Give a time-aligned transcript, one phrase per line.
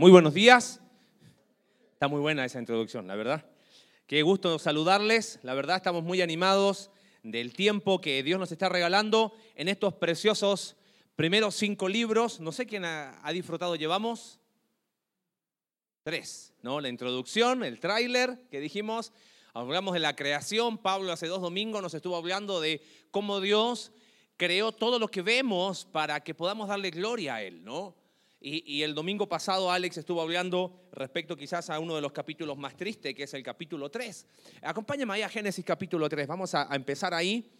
[0.00, 0.80] Muy buenos días.
[1.92, 3.44] Está muy buena esa introducción, la verdad.
[4.06, 5.38] Qué gusto saludarles.
[5.42, 6.90] La verdad estamos muy animados
[7.22, 10.74] del tiempo que Dios nos está regalando en estos preciosos
[11.16, 12.40] primeros cinco libros.
[12.40, 14.40] No sé quién ha, disfrutado, llevamos
[16.02, 16.80] tres, ¿no?
[16.80, 19.12] La introducción, el tráiler que dijimos,
[19.52, 20.78] hablamos de la creación.
[20.78, 22.80] Pablo hace dos domingos nos estuvo hablando de
[23.10, 23.92] cómo Dios
[24.38, 28.00] creó todo lo que vemos para que podamos darle gloria a Él, ¿no?
[28.42, 32.74] Y, el domingo pasado Alex estuvo hablando respecto quizás a uno de los capítulos más
[32.74, 34.26] tristes, que es el capítulo 3.
[34.62, 36.26] Acompáñame ahí a Génesis capítulo 3.
[36.26, 37.52] Vamos a, empezar ahí.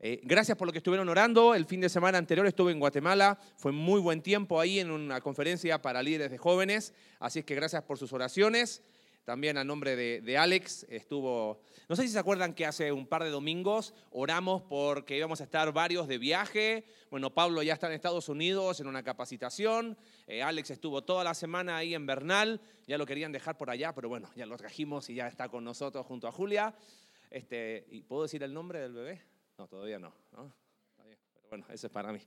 [0.00, 1.54] Eh, gracias por lo que estuvieron orando.
[1.54, 3.38] El fin de semana anterior estuve en Guatemala.
[3.58, 6.94] Fue muy buen tiempo ahí en una conferencia para líderes de jóvenes.
[7.20, 8.82] Así es que gracias por sus oraciones.
[9.28, 13.22] También a nombre de, Alex estuvo, no sé si se acuerdan que hace un par
[13.22, 16.86] de domingos oramos porque íbamos a estar varios de viaje.
[17.10, 19.98] Bueno, Pablo ya está en Estados Unidos en una capacitación.
[20.26, 22.58] Eh, Alex estuvo toda la semana ahí en Bernal.
[22.86, 25.62] Ya lo querían dejar por allá, pero bueno, ya lo trajimos y ya está con
[25.62, 26.74] nosotros junto a Julia.
[27.28, 29.20] Este, ¿y ¿Puedo decir el nombre del bebé?
[29.58, 30.14] No, todavía no.
[30.30, 32.20] Pero bueno, eso es para mí.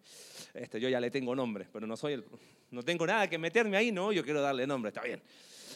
[0.54, 2.26] Este, yo ya le tengo nombre, pero no soy el,
[2.70, 5.20] no tengo nada que meterme ahí, no, yo quiero darle nombre, está bien.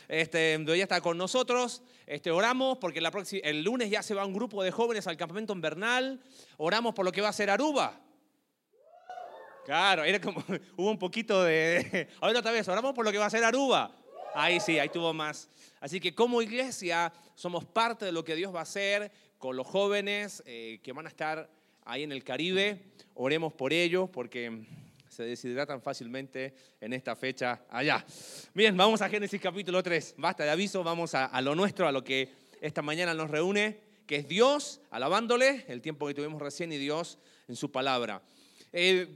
[0.08, 1.82] Este, ya está con nosotros.
[2.06, 3.12] Este, oramos porque la
[3.44, 6.22] el lunes ya se va un grupo de jóvenes al campamento invernal.
[6.58, 8.02] Oramos por lo que va a ser Aruba.
[9.66, 10.44] Claro, era como,
[10.78, 12.08] hubo un poquito de...
[12.22, 13.92] A ver otra vez, oramos por lo que va a ser Aruba.
[14.36, 15.50] Ahí sí, ahí tuvo más.
[15.80, 19.66] Así que como iglesia somos parte de lo que Dios va a hacer con los
[19.66, 21.50] jóvenes eh, que van a estar
[21.84, 22.82] ahí en el Caribe.
[23.16, 24.66] Oremos por ellos porque
[25.16, 28.06] se deshidratan fácilmente en esta fecha allá.
[28.54, 30.16] Bien, vamos a Génesis capítulo 3.
[30.18, 34.18] Basta de aviso, vamos a, lo nuestro, a lo que esta mañana nos reúne, que
[34.18, 38.22] es Dios, alabándole, el tiempo que tuvimos recién, y Dios en su palabra.
[38.74, 39.08] Eh,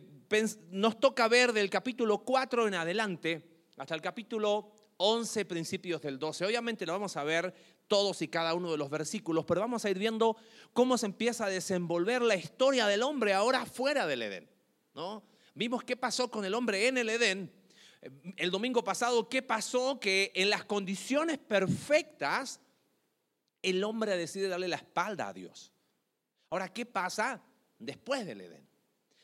[0.71, 3.43] nos toca ver del capítulo 4 en adelante
[3.75, 6.45] hasta el capítulo 11, principios del 12.
[6.45, 7.53] Obviamente lo vamos a ver
[7.89, 10.37] todos y cada uno de los versículos, pero vamos a ir viendo
[10.71, 14.49] cómo se empieza a desenvolver la historia del hombre ahora fuera del Edén.
[14.95, 15.23] ¿no?
[15.59, 17.51] Vimos qué pasó con el hombre en el Edén.
[18.37, 22.61] El domingo pasado, qué pasó que en las condiciones perfectas
[23.61, 25.73] el hombre decide darle la espalda a Dios.
[26.49, 27.43] Ahora, ¿qué pasa
[27.77, 28.65] después del Edén?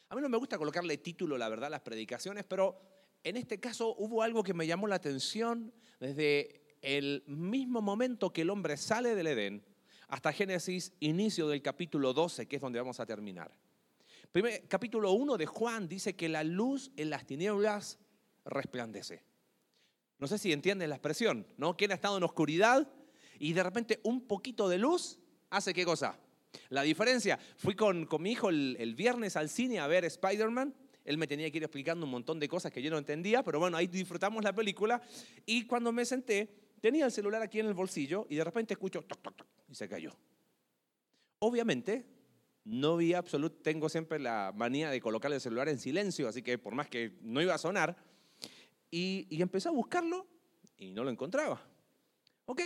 [0.09, 2.81] A mí no me gusta colocarle título, la verdad, a las predicaciones, pero
[3.23, 8.41] en este caso hubo algo que me llamó la atención desde el mismo momento que
[8.41, 9.65] el hombre sale del Edén
[10.09, 13.55] hasta Génesis, inicio del capítulo 12, que es donde vamos a terminar
[14.67, 17.99] capítulo 1 de Juan dice que la luz en las tinieblas
[18.43, 19.23] resplandece.
[20.17, 21.75] No sé si entienden la expresión, ¿no?
[21.77, 22.87] ¿Quién ha estado en oscuridad
[23.39, 25.19] y de repente un poquito de luz
[25.49, 26.19] hace qué cosa?
[26.69, 30.73] La diferencia, fui con, mi hijo el, el, viernes al cine a ver Spider-Man.
[31.03, 33.59] Él me tenía que ir explicando un montón de cosas que yo no entendía, pero
[33.59, 35.01] bueno, ahí disfrutamos la película.
[35.45, 36.49] Y cuando me senté,
[36.81, 39.75] tenía el celular aquí en el bolsillo y de repente escucho toc, toc, toc, y
[39.75, 40.15] se cayó.
[41.39, 42.14] Obviamente,
[42.65, 46.57] no vi absoluto, tengo siempre la manía de colocar el celular en silencio, así que
[46.57, 47.95] por más que no iba a sonar,
[48.91, 50.27] y, y empecé a buscarlo
[50.77, 51.61] y no lo encontraba.
[52.45, 52.61] Ok,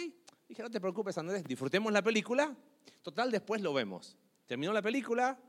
[0.48, 2.56] dije, no te preocupes Andrés, disfrutemos la película,
[3.02, 4.18] total después lo vemos.
[4.46, 5.40] Terminó la película,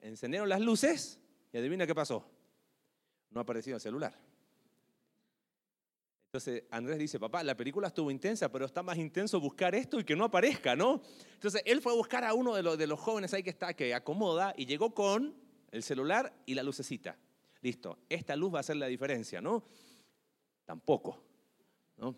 [0.00, 1.20] encendieron las luces
[1.52, 2.28] y adivina qué pasó.
[3.30, 4.29] No apareció el celular.
[6.30, 10.04] Entonces Andrés dice, papá, la película estuvo intensa, pero está más intenso buscar esto y
[10.04, 11.02] que no aparezca, ¿no?
[11.34, 13.74] Entonces él fue a buscar a uno de los, de los jóvenes ahí que está,
[13.74, 15.34] que acomoda, y llegó con
[15.72, 17.18] el celular y la lucecita.
[17.62, 19.64] Listo, esta luz va a hacer la diferencia, ¿no?
[20.64, 21.20] Tampoco,
[21.96, 22.16] ¿no?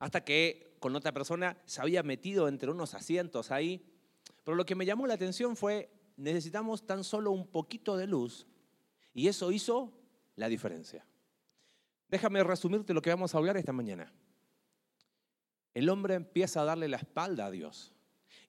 [0.00, 3.86] Hasta que con otra persona se había metido entre unos asientos ahí.
[4.44, 8.46] Pero lo que me llamó la atención fue, necesitamos tan solo un poquito de luz
[9.14, 9.94] y eso hizo
[10.36, 11.06] la diferencia.
[12.08, 14.12] Déjame resumirte lo que vamos a hablar esta mañana.
[15.74, 17.94] El hombre empieza a darle la espalda a Dios.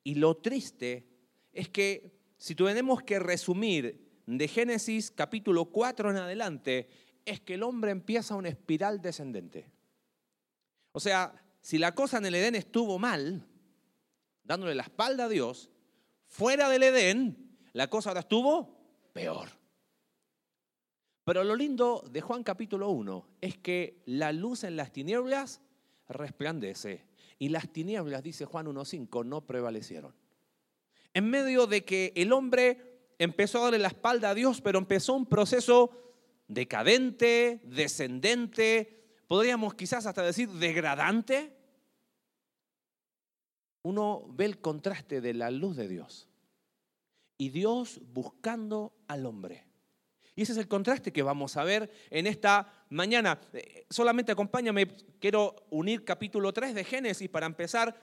[0.04, 1.08] Y lo triste
[1.52, 6.90] es que si tenemos que resumir de Génesis capítulo 4 en adelante,
[7.26, 9.70] es que el hombre empieza una espiral descendente.
[10.92, 13.46] O sea, si la cosa en el Edén estuvo mal,
[14.44, 15.70] dándole la espalda a Dios,
[16.28, 19.59] fuera del Edén, la cosa ahora estuvo peor.
[21.30, 25.62] Pero lo lindo de Juan capítulo 1 es que la luz en las tinieblas
[26.08, 27.06] resplandece.
[27.38, 30.16] Y las tinieblas, dice Juan 1.5, no prevalecieron.
[31.14, 35.14] En medio de que el hombre empezó a darle la espalda a Dios, pero empezó
[35.14, 35.92] un proceso
[36.48, 41.56] decadente, descendente, podríamos quizás hasta decir degradante,
[43.84, 46.28] uno ve el contraste de la luz de Dios
[47.38, 49.69] y Dios buscando al hombre.
[50.40, 53.42] Y ese es el contraste que vamos a ver en esta mañana.
[53.52, 54.88] Eh, solamente acompáñame,
[55.20, 57.94] quiero unir capítulo 3 de Génesis para empezar.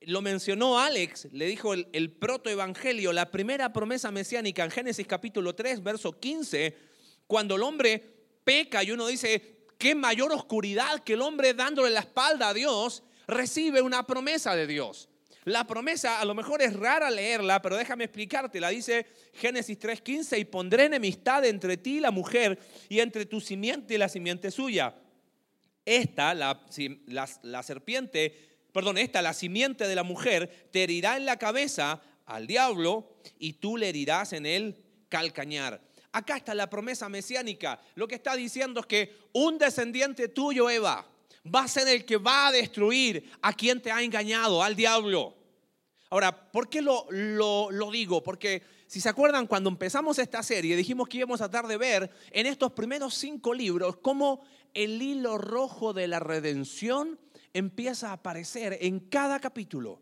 [0.00, 5.54] Lo mencionó Alex, le dijo el, el protoevangelio, la primera promesa mesiánica en Génesis capítulo
[5.54, 6.76] 3, verso 15,
[7.28, 8.02] cuando el hombre
[8.42, 13.04] peca y uno dice, qué mayor oscuridad que el hombre dándole la espalda a Dios,
[13.28, 15.08] recibe una promesa de Dios.
[15.48, 18.60] La promesa a lo mejor es rara leerla, pero déjame explicarte.
[18.60, 22.58] La Dice Génesis 3:15, y pondré enemistad entre ti y la mujer,
[22.90, 24.94] y entre tu simiente y la simiente suya.
[25.86, 26.60] Esta, la,
[27.42, 32.46] la serpiente, perdón, esta, la simiente de la mujer, te herirá en la cabeza al
[32.46, 35.80] diablo, y tú le herirás en el calcañar.
[36.12, 37.80] Acá está la promesa mesiánica.
[37.94, 41.08] Lo que está diciendo es que un descendiente tuyo, Eva,
[41.46, 45.37] va a ser el que va a destruir a quien te ha engañado, al diablo.
[46.10, 48.22] Ahora, ¿por qué lo, lo, digo?
[48.22, 52.10] Porque si se acuerdan, cuando empezamos esta serie, dijimos que íbamos a tratar de ver
[52.30, 54.40] en estos primeros cinco libros cómo
[54.72, 57.18] el hilo rojo de la redención
[57.52, 60.00] empieza a aparecer en cada capítulo.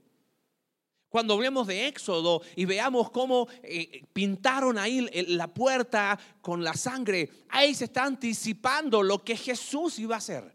[1.09, 7.31] Cuando hablemos de Éxodo y veamos cómo eh, pintaron ahí la puerta con la sangre,
[7.49, 10.55] ahí se está anticipando lo que Jesús iba a hacer.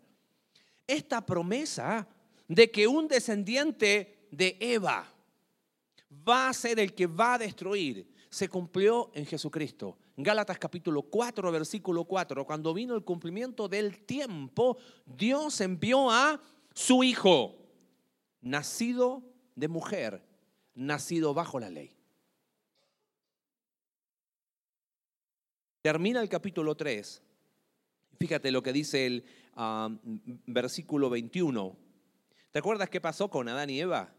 [0.88, 2.08] Esta promesa
[2.48, 5.12] de que un descendiente de Eva,
[6.12, 9.98] va a ser el que va a destruir, se cumplió en Jesucristo.
[10.18, 16.42] Gálatas capítulo 4, versículo 4, cuando vino el cumplimiento del tiempo, Dios envió a
[16.74, 17.58] su Hijo,
[18.42, 19.24] nacido
[19.56, 20.24] de mujer,
[20.76, 21.96] nacido bajo la ley.
[25.82, 27.24] Termina el capítulo 3.
[28.20, 29.26] Fíjate lo que dice el
[29.56, 29.90] ah,
[30.46, 31.76] versículo 21.
[32.52, 34.14] ¿Te acuerdas qué pasó con Adán y Eva?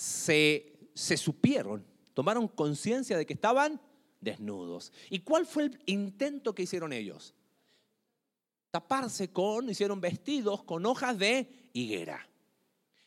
[0.00, 3.78] Se supieron, tomaron conciencia de que estaban
[4.18, 4.92] desnudos.
[5.10, 7.34] ¿Y cuál fue el intento que hicieron ellos?
[8.70, 12.26] Taparse con, hicieron vestidos con hojas de higuera.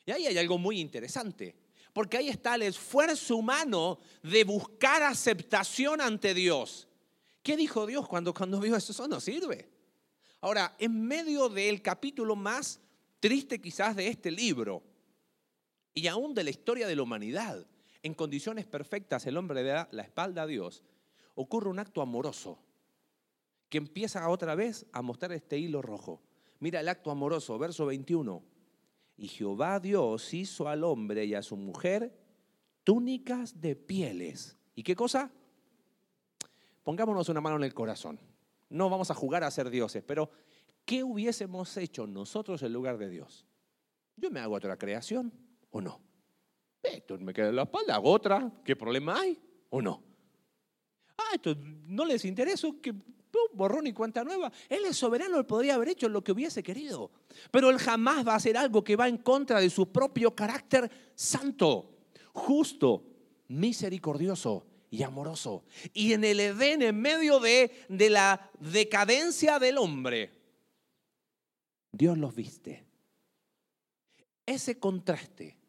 [0.05, 1.55] Y ahí hay algo muy interesante,
[1.93, 6.87] porque ahí está el esfuerzo humano de buscar aceptación ante Dios.
[7.41, 8.91] ¿Qué dijo Dios cuando, cuando vio eso?
[8.91, 9.67] Eso no sirve.
[10.41, 12.79] Ahora, en medio del capítulo más
[13.19, 14.83] triste quizás de este libro,
[15.93, 17.65] y aún de la historia de la humanidad,
[18.01, 20.83] en condiciones perfectas el hombre da la espalda a Dios,
[21.35, 22.59] ocurre un acto amoroso
[23.69, 26.21] que empieza otra vez a mostrar este hilo rojo.
[26.59, 28.43] Mira el acto amoroso, verso 21.
[29.17, 32.13] Y Jehová Dios hizo al hombre y a su mujer
[32.83, 34.57] túnicas de pieles.
[34.75, 35.31] ¿Y qué cosa?
[36.83, 38.19] Pongámonos una mano en el corazón.
[38.69, 40.29] No vamos a jugar a ser dioses, pero
[40.85, 43.45] ¿qué hubiésemos hecho nosotros en lugar de Dios?
[44.17, 45.31] Yo me hago otra creación
[45.73, 45.99] o no.
[46.81, 49.39] Esto me queda en la espalda, hago otra, ¿qué problema hay?
[49.69, 50.03] ¿O no?
[51.17, 52.93] Ah, esto no les interesa, que
[53.53, 54.51] borrón y cuenta nueva.
[54.69, 57.11] Él es soberano, él podría haber hecho lo que hubiese querido.
[57.51, 60.89] Pero él jamás va a hacer algo que va en contra de su propio carácter
[61.15, 61.97] santo,
[62.33, 63.03] justo,
[63.47, 65.63] misericordioso y amoroso.
[65.93, 70.31] Y en el Edén, en medio de, de la decadencia del hombre,
[71.91, 72.85] Dios los viste.
[74.45, 75.62] Ese contraste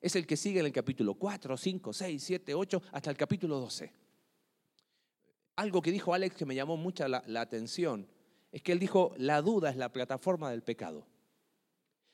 [0.00, 3.58] es el que sigue en el capítulo 4, 5, 6, 7, 8, hasta el capítulo
[3.58, 3.92] 12.
[5.56, 8.08] Algo que dijo Alex que me llamó mucha la, atención
[8.52, 11.06] es que él dijo, la duda es la plataforma del pecado.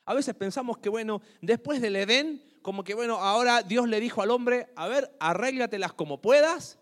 [0.07, 4.23] A veces pensamos que, bueno, después del Edén, como que, bueno, ahora Dios le dijo
[4.23, 6.79] al hombre, a ver, arréglatelas como puedas.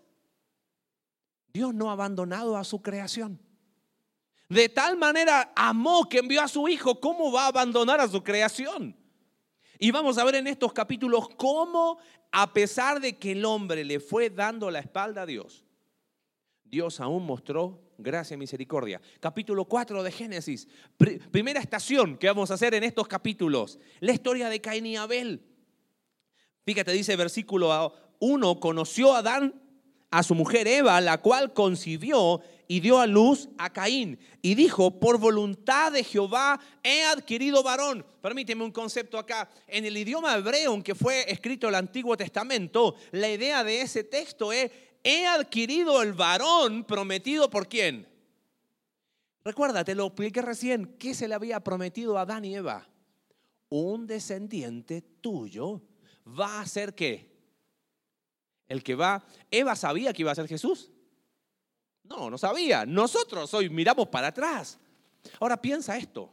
[1.53, 3.39] Dios no ha abandonado a su creación.
[4.49, 8.23] De tal manera amó que envió a su hijo, ¿cómo va a abandonar a su
[8.23, 8.95] creación?
[9.79, 11.97] Y vamos a ver en estos capítulos cómo,
[12.31, 15.65] a pesar de que el hombre le fue dando la espalda a Dios,
[16.63, 19.01] Dios aún mostró gracia y misericordia.
[19.19, 20.67] Capítulo 4 de Génesis,
[21.31, 25.41] primera estación que vamos a hacer en estos capítulos, la historia de Caín y Abel.
[26.65, 29.62] Fíjate, dice versículo 1, conoció a Adán
[30.13, 34.19] a su mujer Eva, la cual concibió y dio a luz a Caín.
[34.43, 38.05] Y dijo, por voluntad de Jehová he adquirido varón.
[38.21, 39.49] Permíteme un concepto acá.
[39.65, 44.03] En el idioma hebreo en que fue escrito el Antiguo Testamento, la idea de ese
[44.03, 44.69] texto es,
[45.03, 48.07] he adquirido el varón prometido por quién.
[49.43, 52.87] Recuerda, te lo expliqué recién, ¿qué se le había prometido a Adán y Eva?
[53.69, 55.81] Un descendiente tuyo
[56.27, 57.32] va a ser qué?
[58.67, 60.91] El que va, Eva sabía que iba a ser Jesús.
[62.03, 62.85] No, no sabía.
[62.85, 64.79] Nosotros hoy miramos para atrás.
[65.39, 66.29] Ahora piensa esto.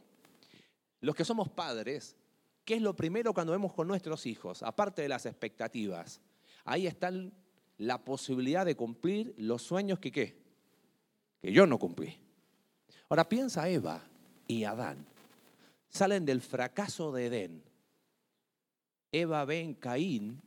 [0.99, 2.15] Los que somos padres,
[2.65, 4.63] ¿qué es lo primero cuando vemos con nuestros hijos?
[4.63, 6.21] Aparte de las expectativas.
[6.63, 7.11] Ahí está
[7.77, 10.41] la posibilidad de cumplir los sueños que qué?
[11.41, 12.15] que yo no cumplí.
[13.09, 14.03] Ahora piensa Eva
[14.47, 15.05] y Adán.
[15.89, 17.63] Salen del fracaso de Edén.
[19.11, 20.41] Eva ve en Caín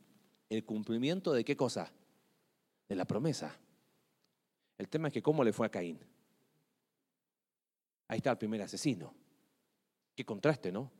[0.55, 1.91] el cumplimiento de qué cosa?
[2.87, 3.57] De la promesa.
[4.77, 5.99] El tema es que cómo le fue a Caín.
[8.07, 9.13] Ahí está el primer asesino.
[10.15, 10.91] Qué contraste, ¿no?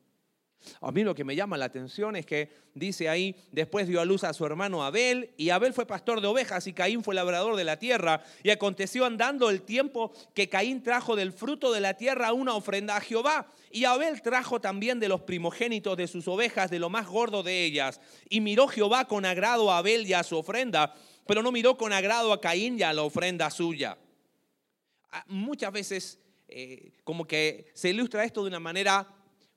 [0.82, 4.06] A mí lo que me llama la atención es que dice ahí, después dio a
[4.06, 7.56] luz a su hermano Abel, y Abel fue pastor de ovejas y Caín fue labrador
[7.56, 8.24] de la tierra.
[8.44, 12.98] Y aconteció andando el tiempo que Caín trajo del fruto de la tierra una ofrenda
[12.98, 13.48] a Jehová.
[13.72, 17.64] Y Abel trajo también de los primogénitos de sus ovejas, de lo más gordo de
[17.66, 18.00] ellas.
[18.30, 20.94] Y miró Jehová con agrado a Abel y a su ofrenda,
[21.28, 23.98] pero no miró con agrado a Caín y a la ofrenda suya.
[25.12, 29.08] Ah, muchas veces eh, como que se ilustra esto de una manera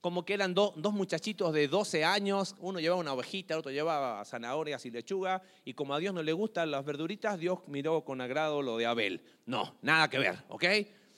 [0.00, 4.86] como que eran dos muchachitos de 12 años, uno llevaba una ovejita, otro llevaba zanahorias
[4.86, 8.62] y lechuga, y como a Dios no le gustan las verduritas, Dios miró con agrado
[8.62, 9.22] lo de Abel.
[9.46, 10.64] No, nada que ver, ¿ok?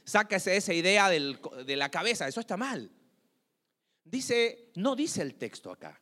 [0.05, 2.91] Sáquese esa idea de la cabeza, eso está mal.
[4.03, 6.01] Dice, no dice el texto acá,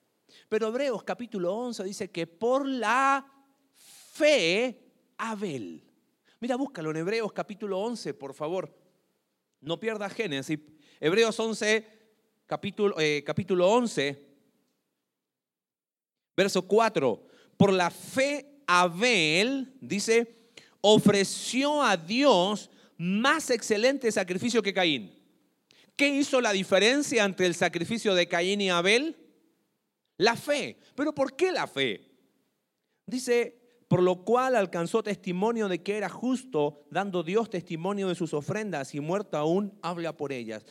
[0.48, 3.26] pero Hebreos capítulo 11 dice que por la
[4.12, 5.84] fe Abel.
[6.40, 8.72] Mira, búscalo en Hebreos capítulo 11, por favor.
[9.60, 10.60] No pierdas Génesis.
[11.00, 11.97] Hebreos 11
[12.48, 14.26] capítulo, eh, capítulo 11,
[16.36, 17.26] verso 4.
[17.56, 20.50] Por la fe Abel, dice,
[20.80, 25.14] ofreció a Dios más excelente sacrificio que Caín.
[25.94, 29.16] ¿Qué hizo la diferencia entre el sacrificio de Caín y Abel?
[30.16, 30.78] La fe.
[30.94, 32.08] ¿Pero por qué la fe?
[33.04, 38.32] Dice, por lo cual alcanzó testimonio de que era justo, dando Dios testimonio de sus
[38.32, 40.64] ofrendas y muerto aún habla por ellas.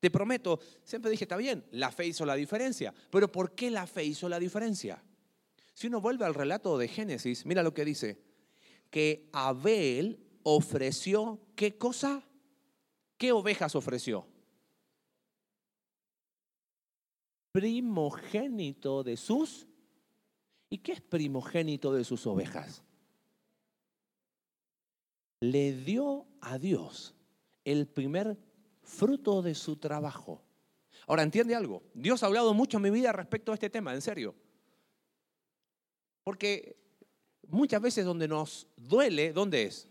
[0.00, 3.86] Te prometo, siempre dije, está bien, la fe hizo la diferencia, pero ¿por qué la
[3.86, 5.02] fe hizo la diferencia?
[5.74, 8.20] Si uno vuelve al relato de Génesis, mira lo que dice,
[8.90, 12.24] que Abel ofreció, ¿qué cosa?
[13.16, 14.26] ¿Qué ovejas ofreció?
[17.52, 19.66] Primogénito de sus...
[20.70, 22.82] ¿Y qué es primogénito de sus ovejas?
[25.40, 27.14] Le dio a Dios
[27.64, 28.36] el primer
[28.88, 30.42] fruto de su trabajo.
[31.06, 31.82] Ahora, entiende algo.
[31.94, 34.34] Dios ha hablado mucho en mi vida respecto a este tema, en serio.
[36.24, 36.76] Porque
[37.46, 39.88] muchas veces donde nos duele, ¿dónde es?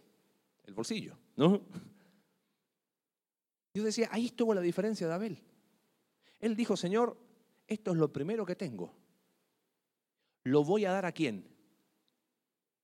[0.65, 1.61] El bolsillo, ¿no?
[3.73, 5.43] Dios decía, ahí estuvo la diferencia de Abel.
[6.39, 7.17] Él dijo, Señor,
[7.67, 8.93] esto es lo primero que tengo.
[10.43, 11.47] ¿Lo voy a dar a quién?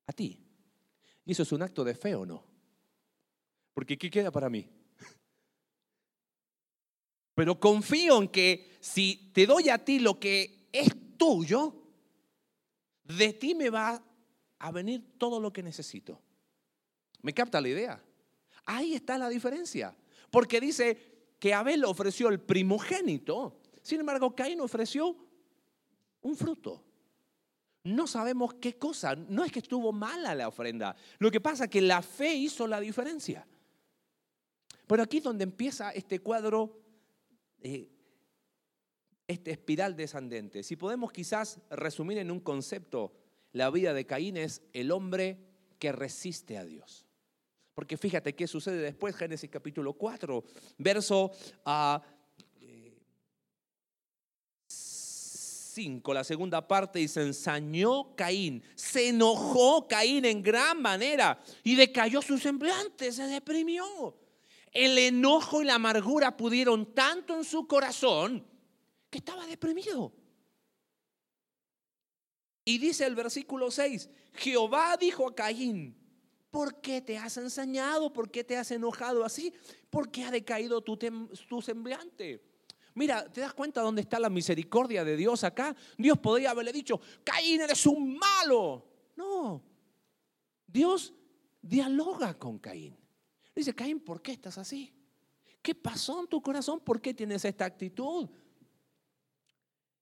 [0.07, 0.39] A ti.
[1.25, 2.43] ¿Y eso es un acto de fe o no?
[3.73, 4.69] Porque ¿qué queda para mí?
[7.35, 11.73] Pero confío en que si te doy a ti lo que es tuyo,
[13.03, 14.03] de ti me va
[14.59, 16.21] a venir todo lo que necesito.
[17.21, 18.03] ¿Me capta la idea?
[18.65, 19.95] Ahí está la diferencia.
[20.29, 25.15] Porque dice que Abel ofreció el primogénito, sin embargo Caín ofreció
[26.21, 26.83] un fruto.
[27.83, 31.69] No sabemos qué cosa, no es que estuvo mala la ofrenda, lo que pasa es
[31.69, 33.45] que la fe hizo la diferencia.
[34.87, 36.82] Pero aquí es donde empieza este cuadro
[37.63, 37.89] eh,
[39.27, 40.63] este espiral descendente.
[40.63, 43.13] Si podemos quizás resumir en un concepto,
[43.53, 45.39] la vida de Caín es el hombre
[45.79, 47.07] que resiste a Dios.
[47.73, 50.43] Porque fíjate qué sucede después, Génesis capítulo 4,
[50.77, 51.31] verso
[51.65, 52.03] a
[54.67, 61.75] 5, la segunda parte y se ensañó Caín, se enojó Caín en gran manera y
[61.75, 64.15] decayó su semblante, se deprimió
[64.73, 68.45] el enojo y la amargura pudieron tanto en su corazón
[69.09, 70.11] que estaba deprimido.
[72.65, 75.95] Y dice el versículo 6, Jehová dijo a Caín,
[76.49, 78.11] ¿por qué te has ensañado?
[78.11, 79.53] ¿Por qué te has enojado así?
[79.89, 80.97] ¿Por qué ha decaído tu,
[81.61, 82.41] semblante?
[82.95, 85.75] Mira, ¿te das cuenta dónde está la misericordia de Dios acá?
[85.97, 88.87] Dios podría haberle dicho, Caín eres un malo.
[89.15, 89.61] No,
[90.65, 91.13] Dios
[91.61, 93.02] dialoga con Caín.
[93.55, 94.93] Dice, Caín, ¿por qué estás así?
[95.61, 96.79] ¿Qué pasó en tu corazón?
[96.79, 98.29] ¿Por qué tienes esta actitud?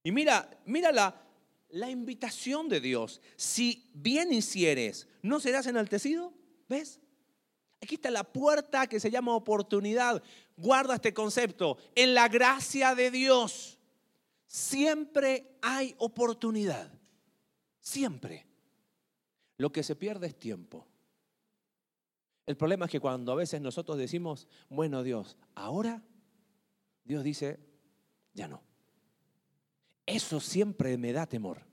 [0.03, 1.22] Y mira, mira la,
[1.70, 3.22] la invitación de Dios.
[3.36, 6.34] Si bien hicieres, ¿no serás enaltecido?
[6.67, 7.00] ¿Ves?
[7.81, 10.24] Aquí está la puerta que se llama oportunidad.
[10.55, 11.77] Guarda este concepto.
[11.96, 13.79] En la gracia de Dios
[14.46, 16.91] siempre hay oportunidad.
[17.79, 18.46] Siempre.
[19.58, 20.88] Lo que se pierde es tiempo.
[22.46, 26.02] El problema es que cuando a veces nosotros decimos, bueno Dios, ahora,
[27.04, 27.60] Dios dice,
[28.34, 28.62] ya no.
[30.06, 31.72] Eso siempre me da temor.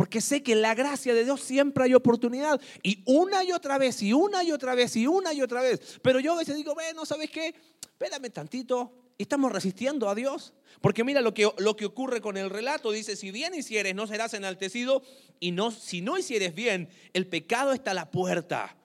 [0.00, 2.58] Porque sé que en la gracia de Dios siempre hay oportunidad.
[2.82, 6.00] Y una y otra vez, y una y otra vez, y una y otra vez.
[6.00, 7.54] Pero yo a veces digo, bueno, ¿sabes qué?
[7.82, 8.94] Espérame tantito.
[9.18, 10.54] Estamos resistiendo a Dios.
[10.80, 12.92] Porque mira lo que, lo que ocurre con el relato.
[12.92, 15.02] Dice, si bien hicieres, no serás enaltecido.
[15.38, 18.79] Y no, si no hicieres bien, el pecado está a la puerta.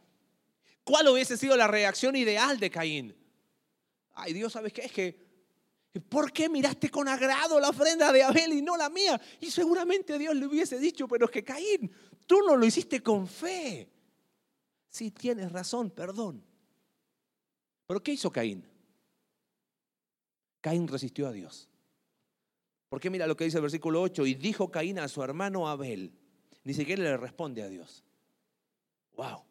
[0.85, 3.13] ¿Cuál hubiese sido la reacción ideal de Caín?
[4.13, 4.83] Ay, Dios, ¿sabes qué?
[4.83, 5.25] Es que
[6.01, 9.19] ¿Por qué miraste con agrado la ofrenda de Abel y no la mía?
[9.39, 11.89] Y seguramente Dios le hubiese dicho, pero es que Caín,
[12.25, 13.89] tú no lo hiciste con fe.
[14.89, 16.43] Sí, tienes razón, perdón.
[17.87, 18.65] Pero ¿qué hizo Caín?
[20.59, 21.69] Caín resistió a Dios.
[22.89, 26.11] Porque mira lo que dice el versículo 8, y dijo Caín a su hermano Abel,
[26.63, 28.03] ni siquiera le responde a Dios.
[29.15, 29.43] Wow.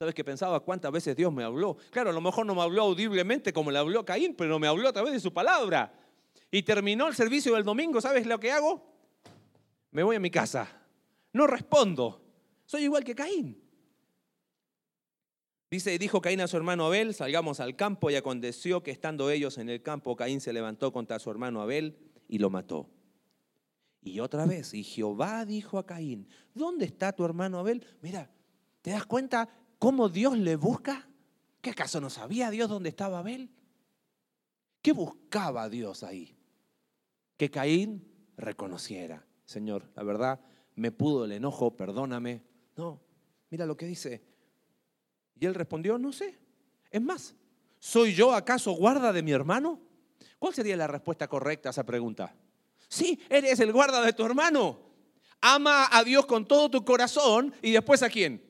[0.00, 0.60] ¿Sabes qué pensaba?
[0.60, 1.76] ¿Cuántas veces Dios me habló?
[1.90, 4.88] Claro, a lo mejor no me habló audiblemente como le habló Caín, pero me habló
[4.88, 5.92] a través de su palabra.
[6.50, 8.82] Y terminó el servicio del domingo, ¿sabes lo que hago?
[9.90, 10.74] Me voy a mi casa.
[11.34, 12.24] No respondo.
[12.64, 13.62] Soy igual que Caín.
[15.70, 19.58] Dice, dijo Caín a su hermano Abel, salgamos al campo y aconteció que estando ellos
[19.58, 22.88] en el campo, Caín se levantó contra su hermano Abel y lo mató.
[24.00, 27.84] Y otra vez, y Jehová dijo a Caín, ¿dónde está tu hermano Abel?
[28.00, 28.30] Mira,
[28.80, 29.59] ¿te das cuenta?
[29.80, 31.08] Cómo Dios le busca?
[31.60, 33.50] ¿Qué acaso no sabía Dios dónde estaba Abel?
[34.80, 36.36] ¿Qué buscaba Dios ahí?
[37.36, 38.06] Que Caín
[38.36, 40.40] reconociera, Señor, la verdad,
[40.76, 42.42] me pudo el enojo, perdóname.
[42.76, 43.00] No,
[43.50, 44.22] mira lo que dice.
[45.38, 46.38] Y él respondió, no sé.
[46.90, 47.34] Es más,
[47.78, 49.80] ¿soy yo acaso guarda de mi hermano?
[50.38, 52.34] ¿Cuál sería la respuesta correcta a esa pregunta?
[52.88, 54.78] Sí, eres el guarda de tu hermano.
[55.40, 58.49] Ama a Dios con todo tu corazón y después a quién?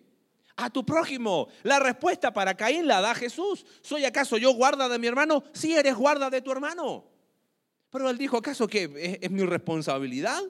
[0.56, 1.48] A tu prójimo.
[1.62, 3.64] La respuesta para Caín la da Jesús.
[3.80, 5.42] ¿Soy acaso yo guarda de mi hermano?
[5.52, 7.06] Sí, eres guarda de tu hermano.
[7.90, 10.40] Pero él dijo, ¿acaso que es, mi responsabilidad?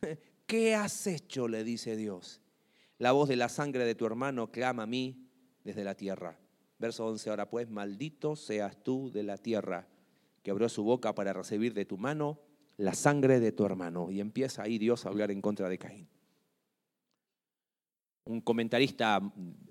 [0.46, 1.48] ¿Qué has hecho?
[1.48, 2.40] le dice Dios.
[2.98, 5.26] La voz de la sangre de tu hermano clama a mí
[5.64, 6.38] desde la tierra.
[6.78, 9.88] Verso 11, ahora pues, maldito seas tú de la tierra,
[10.42, 12.40] que abrió su boca para recibir de tu mano
[12.76, 14.10] la sangre de tu hermano.
[14.10, 16.08] Y empieza ahí Dios a hablar en contra de Caín
[18.24, 19.20] un comentarista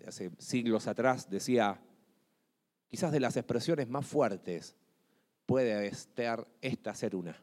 [0.05, 1.81] hace siglos atrás decía,
[2.87, 4.75] quizás de las expresiones más fuertes
[5.45, 7.41] puede estar esta ser una.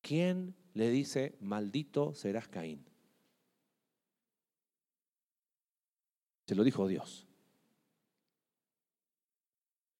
[0.00, 2.84] ¿Quién le dice, maldito serás Caín?
[6.46, 7.26] Se lo dijo Dios.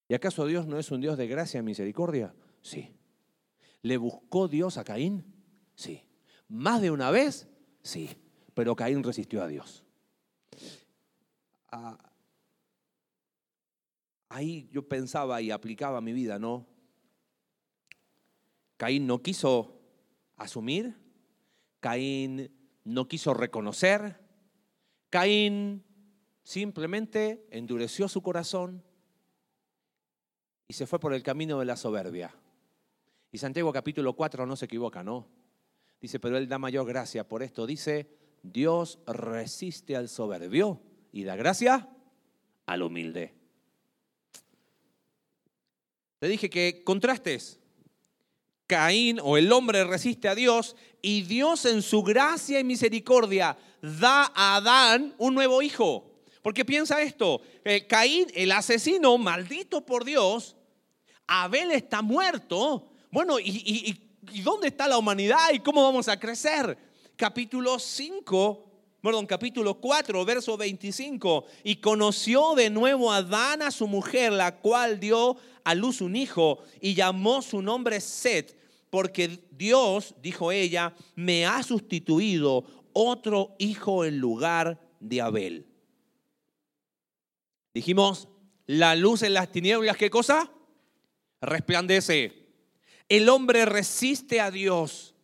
[0.09, 2.35] ¿Y acaso Dios no es un Dios de gracia y misericordia?
[2.63, 2.97] Sí.
[3.83, 5.35] ¿Le buscó Dios a Caín?
[5.75, 6.03] Sí.
[6.49, 7.47] ¿Más de una vez?
[7.83, 8.17] Sí
[8.59, 9.85] pero Caín resistió a Dios.
[11.71, 11.97] Ah,
[14.29, 16.67] ahí yo pensaba y aplicaba mi vida, ¿no?
[18.77, 19.81] Caín no quiso
[20.37, 20.97] asumir,
[21.79, 22.51] Caín
[22.83, 24.19] no quiso reconocer,
[25.09, 25.85] Caín
[26.43, 28.83] simplemente endureció su corazón
[30.67, 32.35] y se fue por el camino de la soberbia.
[33.31, 35.29] Y Santiago capítulo 4 no se equivoca, ¿no?
[36.01, 37.29] Dice, pero él da mayor gracia.
[37.29, 40.81] Por esto dice, Dios resiste al soberbio
[41.13, 41.89] y da gracia
[42.67, 43.35] al humilde.
[46.19, 47.61] Te dije que contrastes.
[48.67, 54.31] Caín o el hombre resiste a Dios y Dios en su gracia y misericordia da
[54.35, 56.11] a Adán un nuevo hijo.
[56.43, 60.57] Porque piensa esto, eh, Caín, el asesino, maldito por Dios,
[61.27, 62.91] Abel está muerto.
[63.11, 63.99] Bueno, ¿y,
[64.33, 66.77] y dónde está la humanidad y cómo vamos a crecer?
[67.19, 68.71] Capítulo 5,
[69.03, 71.45] perdón, capítulo 4, verso 25.
[71.65, 76.17] Y conoció de nuevo a Adán a su mujer, la cual dio a luz un
[76.17, 78.57] hijo y llamó su nombre Set,
[78.89, 85.67] porque Dios, dijo ella, me ha sustituido otro hijo en lugar de Abel.
[87.75, 88.29] Dijimos,
[88.67, 90.51] la luz en las tinieblas, ¿qué cosa?
[91.41, 92.47] Resplandece.
[93.09, 95.15] El hombre resiste a Dios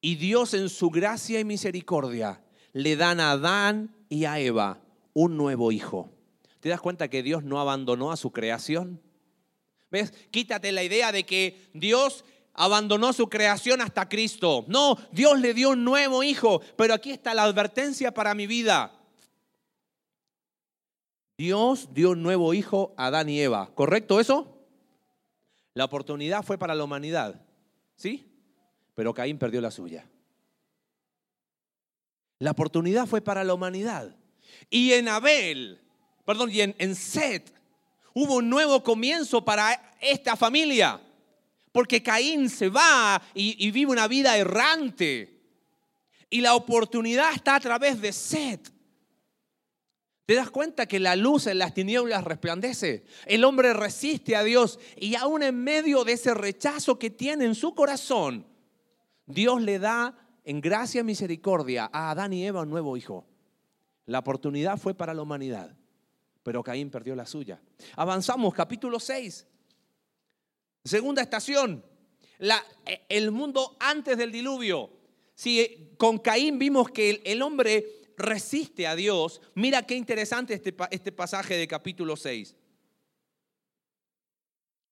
[0.00, 4.80] y Dios en su gracia y misericordia le dan a Adán y a Eva
[5.12, 6.10] un nuevo hijo.
[6.60, 9.00] ¿Te das cuenta que Dios no abandonó a su creación?
[9.90, 10.12] ¿Ves?
[10.30, 14.64] Quítate la idea de que Dios abandonó su creación hasta Cristo.
[14.68, 18.92] No, Dios le dio un nuevo hijo, pero aquí está la advertencia para mi vida.
[21.38, 24.58] Dios dio un nuevo hijo a Adán y Eva, ¿correcto eso?
[25.72, 27.40] La oportunidad fue para la humanidad,
[27.96, 28.29] ¿sí?
[29.00, 30.06] Pero Caín perdió la suya.
[32.38, 34.14] La oportunidad fue para la humanidad.
[34.68, 35.80] Y en Abel,
[36.26, 37.50] perdón, y en, en Set,
[38.12, 41.00] hubo un nuevo comienzo para esta familia.
[41.72, 45.40] Porque Caín se va y, y vive una vida errante.
[46.28, 48.70] Y la oportunidad está a través de Seth.
[50.26, 53.06] ¿Te das cuenta que la luz en las tinieblas resplandece?
[53.24, 57.54] El hombre resiste a Dios y aún en medio de ese rechazo que tiene en
[57.54, 58.49] su corazón,
[59.30, 63.26] Dios le da en gracia y misericordia a Adán y Eva un nuevo hijo.
[64.06, 65.76] La oportunidad fue para la humanidad,
[66.42, 67.60] pero Caín perdió la suya.
[67.96, 69.46] Avanzamos, capítulo 6.
[70.84, 71.84] Segunda estación,
[73.08, 74.90] el mundo antes del diluvio.
[75.34, 81.12] Si con Caín vimos que el hombre resiste a Dios, mira qué interesante este, este
[81.12, 82.56] pasaje de capítulo 6.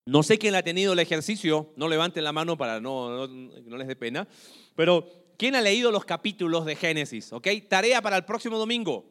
[0.08, 3.86] No sé quién ha tenido el ejercicio, no levanten la mano para no, no, les
[3.86, 4.26] dé pena,
[4.74, 7.30] pero ¿quién ha leído los capítulos de Génesis?
[7.30, 7.46] ¿Ok?
[7.68, 9.04] Tarea para el próximo domingo.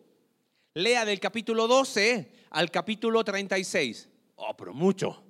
[0.73, 4.09] Lea del capítulo 12 al capítulo 36.
[4.37, 5.23] Oh, pero mucho.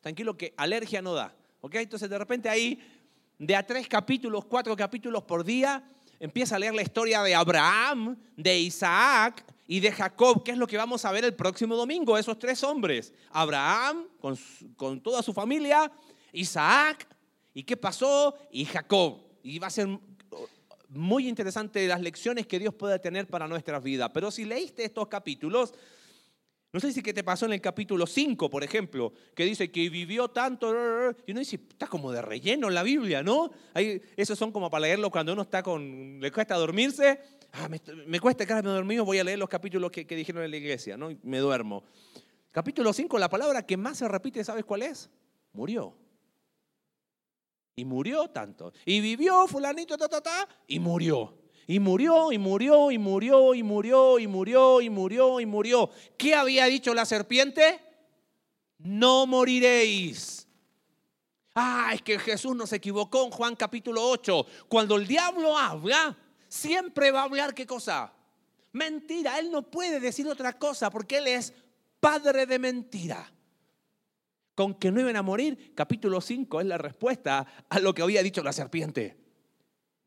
[0.00, 1.36] Tranquilo que alergia no da.
[1.60, 1.74] ¿Ok?
[1.74, 2.80] Entonces de repente ahí,
[3.38, 5.84] de a tres capítulos, cuatro capítulos por día,
[6.20, 10.66] empieza a leer la historia de Abraham, de Isaac y de Jacob, que es lo
[10.66, 13.12] que vamos a ver el próximo domingo, esos tres hombres.
[13.30, 14.08] Abraham
[14.76, 15.90] con, toda su familia,
[16.32, 17.06] Isaac,
[17.54, 18.36] ¿y qué pasó?
[18.50, 19.20] Y Jacob.
[19.42, 19.88] Y va a ser
[20.88, 24.10] muy interesante las lecciones que Dios puede tener para nuestras vidas.
[24.12, 25.72] Pero si leíste estos capítulos,
[26.72, 29.88] no sé si qué te pasó en el capítulo 5, por ejemplo, que dice que
[29.90, 30.70] vivió tanto,
[31.26, 33.50] y uno dice, está como de relleno en la Biblia, ¿no?
[33.74, 37.20] Hay, esos son como para leerlo cuando uno está con, le cuesta dormirse,
[37.52, 40.56] ah, me, cuesta quedarme dormido, voy a leer los capítulos que, que dijeron en la
[40.56, 41.10] iglesia, ¿no?
[41.22, 41.84] me duermo.
[42.50, 45.08] Capítulo 5, la palabra que más se repite, ¿sabes cuál es?
[45.52, 45.96] Murió.
[47.74, 48.72] Y murió tanto.
[48.84, 51.38] Y vivió fulanito, ta, ta, ta, y murió.
[51.66, 55.90] Y murió, y murió, y murió, y murió, y murió, y murió, y murió.
[56.18, 57.80] ¿Qué había dicho la serpiente?
[58.78, 60.46] No moriréis.
[61.54, 64.46] Ah, es que Jesús nos equivocó en Juan capítulo 8.
[64.68, 66.16] Cuando el diablo habla,
[66.52, 68.12] siempre va a hablar qué cosa?
[68.72, 69.38] Mentira.
[69.38, 71.52] Él no puede decir otra cosa porque Él es
[72.00, 73.32] padre de mentira.
[74.54, 78.22] Con que no iban a morir, capítulo 5 es la respuesta a lo que había
[78.22, 79.22] dicho la serpiente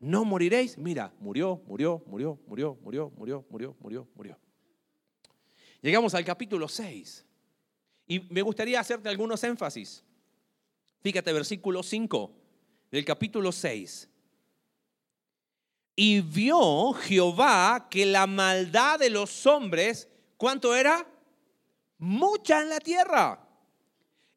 [0.05, 0.77] no moriréis.
[0.77, 4.39] Mira, murió, murió, murió, murió, murió, murió, murió, murió.
[5.81, 7.25] Llegamos al capítulo 6
[8.07, 10.03] y me gustaría hacerte algunos énfasis.
[11.01, 12.31] Fíjate, versículo 5
[12.91, 14.09] del capítulo 6.
[15.95, 21.07] Y vio Jehová que la maldad de los hombres, ¿cuánto era?
[21.97, 23.47] Mucha en la tierra.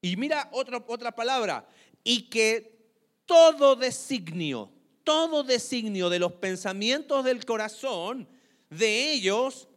[0.00, 1.66] Y mira otra, otra palabra,
[2.04, 2.78] y que
[3.26, 4.70] todo designio,
[5.02, 8.28] todo designio de los pensamientos del corazón
[8.70, 9.68] de ellos,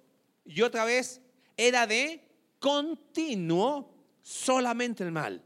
[0.46, 1.22] y otra vez,
[1.58, 2.24] era de
[2.60, 3.92] continuo
[4.22, 5.44] solamente el mal.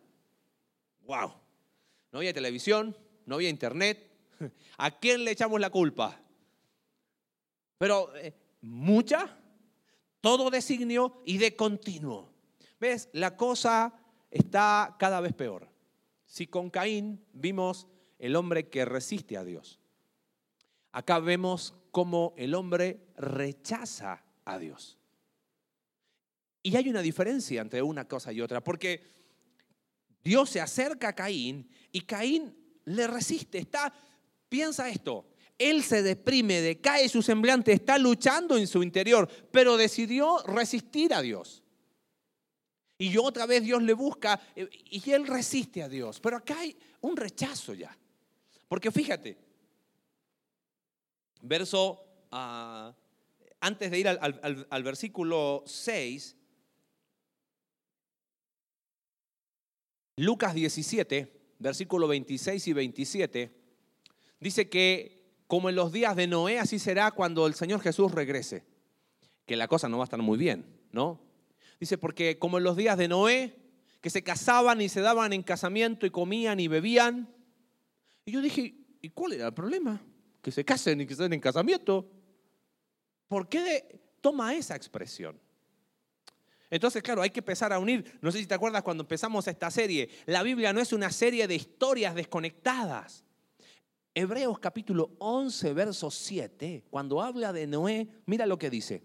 [1.05, 1.33] Wow.
[2.11, 2.95] No había televisión,
[3.25, 4.11] no había internet.
[4.77, 6.19] ¿A quién le echamos la culpa?
[7.77, 9.37] Pero eh, mucha,
[10.21, 12.33] todo designio y de continuo.
[12.79, 13.09] ¿Ves?
[13.13, 13.93] La cosa
[14.31, 15.69] está cada vez peor.
[16.25, 17.87] Si con Caín vimos
[18.19, 19.79] el hombre que resiste a Dios.
[20.91, 24.97] Acá vemos cómo el hombre rechaza a Dios.
[26.63, 29.03] Y hay una diferencia entre una cosa y otra, porque
[30.23, 33.59] Dios se acerca a Caín y Caín le resiste.
[33.59, 33.93] Está,
[34.49, 40.39] piensa esto, él se deprime, decae su semblante, está luchando en su interior, pero decidió
[40.45, 41.63] resistir a Dios.
[42.97, 46.19] Y otra vez Dios le busca eh, y él resiste a Dios.
[46.19, 47.95] Pero acá hay un rechazo ya.
[48.67, 49.37] Porque fíjate,
[51.41, 52.93] verso, ah,
[53.59, 56.35] antes de ir al, versículo 6,
[60.17, 63.51] Lucas 17, versículo 26 y 27,
[64.39, 65.14] dice que
[65.47, 68.63] como en los días de Noé, así será cuando el Señor Jesús regrese.
[69.45, 71.21] Que la cosa no va a estar muy bien, ¿no?
[71.79, 73.55] Dice, porque como en los días de Noé,
[74.01, 77.27] que se casaban y se daban en casamiento y comían y bebían.
[78.23, 80.01] Y yo dije, ¿y cuál era el problema?
[80.41, 82.09] Que se casen y que estén en casamiento.
[83.27, 85.39] ¿Por qué toma esa expresión?
[86.69, 88.17] Entonces, claro, hay que empezar a unir.
[88.21, 90.09] No sé si te acuerdas cuando empezamos esta serie.
[90.25, 93.24] La Biblia no es una serie de historias desconectadas.
[94.17, 99.03] Hebreos capítulo 11, verso 7, cuando habla de Noé, mira lo que dice.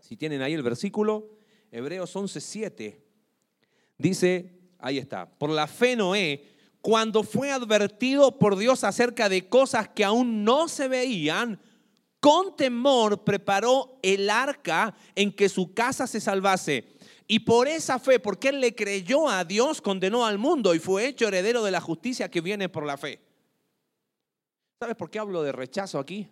[0.00, 1.30] Si tienen ahí el versículo,
[1.72, 3.06] Hebreos 11, 7,
[3.96, 6.44] dice, ahí está, por la fe Noé,
[6.82, 11.58] cuando fue advertido por Dios acerca de cosas que aún no se veían,
[12.20, 16.84] con temor preparó el arca en que su casa se salvase.
[17.26, 21.06] Y por esa fe, porque él le creyó a Dios, condenó al mundo y fue
[21.06, 23.26] hecho heredero de la justicia que viene por la fe.
[24.78, 26.28] ¿Sabes por qué hablo de rechazo aquí?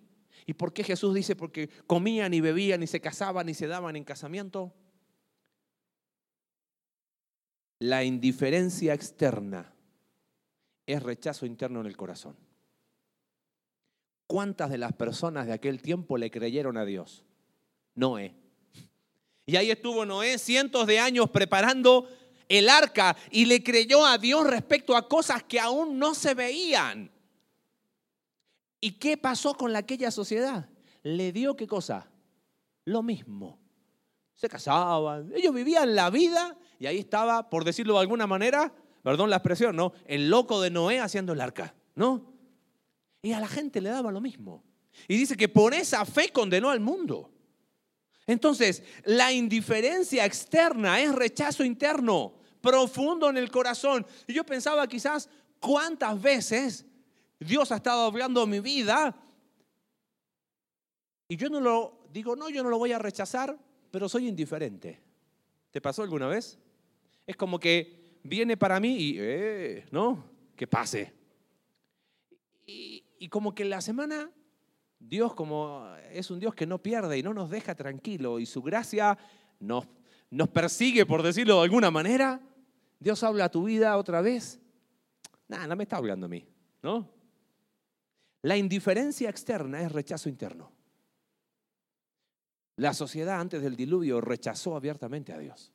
[0.47, 3.97] ¿Y por qué Jesús dice porque comían y bebían y se casaban y se daban
[3.97, 4.73] en casamiento?
[7.81, 9.75] La indiferencia externa
[10.87, 12.37] es rechazo interno en el corazón.
[14.29, 17.25] ¿Cuántas de las personas de aquel tiempo le creyeron a Dios?
[17.95, 18.35] Noé.
[19.45, 22.09] Y ahí estuvo Noé cientos de años preparando
[22.49, 27.11] el arca y le creyó a Dios respecto a cosas que aún no se veían.
[28.81, 30.69] ¿Y qué pasó con aquella sociedad?
[31.03, 32.11] Le dio qué cosa?
[32.85, 33.59] Lo mismo.
[34.35, 39.31] Se casaban, ellos vivían la vida y ahí estaba, por decirlo de alguna manera, perdón
[39.31, 39.93] la expresión, ¿no?
[40.05, 42.35] El loco de Noé haciendo el arca, ¿no?
[43.23, 44.62] Y a la gente le daba lo mismo.
[45.09, 47.31] Y dice que por esa fe condenó al mundo.
[48.27, 54.05] Entonces, la indiferencia externa es rechazo interno, profundo en el corazón.
[54.27, 55.29] Y yo pensaba quizás
[55.61, 56.85] cuántas veces
[57.38, 59.14] Dios ha estado hablando de mi vida
[61.29, 63.59] y yo no lo digo, no, yo no lo voy a rechazar,
[63.90, 65.01] pero soy indiferente.
[65.70, 66.59] ¿Te pasó alguna vez?
[67.27, 70.25] Es como que viene para mí y, eh, ¿no?
[70.55, 71.12] Que pase.
[72.64, 74.31] Y, y como que la semana,
[74.99, 78.62] Dios como es un Dios que no pierde y no nos deja tranquilo y su
[78.62, 79.18] gracia
[79.61, 79.87] nos,
[80.31, 82.40] nos persigue, por decirlo de alguna manera,
[82.99, 84.61] Dios habla a tu vida otra vez.
[85.49, 86.46] Nada, no me está hablando a mí,
[86.83, 87.16] ¿no?
[88.47, 90.71] La indiferencia externa es rechazo interno.
[92.77, 95.73] La sociedad antes del diluvio rechazó abiertamente a Dios.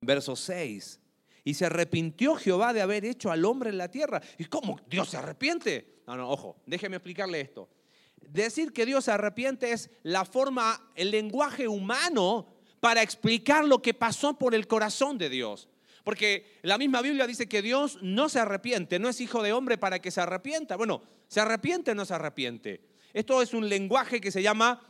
[0.00, 1.00] Verso 6
[1.44, 4.22] y se arrepintió Jehová de haber hecho al hombre en la tierra.
[4.38, 6.00] ¿Y cómo Dios se arrepiente?
[6.06, 7.68] No, no, ojo, déjeme explicarle esto.
[8.16, 12.46] Decir que Dios se arrepiente es la forma, el lenguaje humano
[12.80, 15.68] para explicar lo que pasó por el corazón de Dios.
[16.08, 19.76] Porque la misma Biblia dice que Dios no se arrepiente, no es hijo de hombre
[19.76, 20.74] para que se arrepienta.
[20.74, 22.80] Bueno, ¿se arrepiente o no se arrepiente?
[23.12, 24.80] Esto es un lenguaje que se llama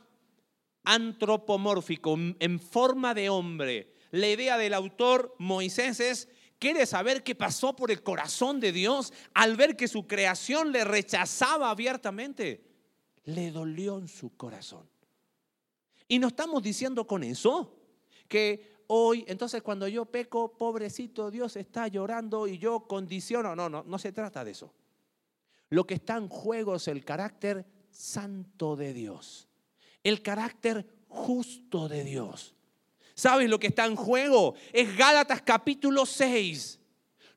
[0.85, 3.95] antropomórfico, en forma de hombre.
[4.13, 6.29] La idea del autor Moisés es
[6.61, 10.85] quiere saber qué pasó por el corazón de Dios al ver que su creación le
[10.85, 12.63] rechazaba abiertamente.
[13.25, 14.89] Le dolió en su corazón.
[16.07, 17.75] Y no estamos diciendo con eso
[18.29, 23.55] que hoy, entonces cuando yo peco, pobrecito, Dios está llorando y yo condiciono.
[23.55, 24.73] No, no, no se trata de eso.
[25.71, 29.49] Lo que está en juego es el carácter santo de Dios,
[30.03, 32.55] el carácter justo de Dios.
[33.15, 34.55] ¿Sabes lo que está en juego?
[34.73, 36.79] Es Gálatas capítulo 6.